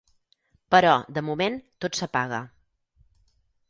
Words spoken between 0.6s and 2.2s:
Però, de moment, tot